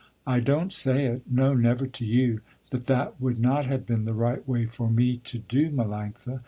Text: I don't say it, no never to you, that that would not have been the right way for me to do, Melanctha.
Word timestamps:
I 0.25 0.39
don't 0.39 0.73
say 0.73 1.05
it, 1.05 1.21
no 1.29 1.53
never 1.53 1.85
to 1.85 2.03
you, 2.07 2.41
that 2.71 2.87
that 2.87 3.21
would 3.21 3.37
not 3.37 3.65
have 3.67 3.85
been 3.85 4.05
the 4.05 4.15
right 4.15 4.47
way 4.49 4.65
for 4.65 4.89
me 4.89 5.17
to 5.25 5.37
do, 5.37 5.69
Melanctha. 5.69 6.39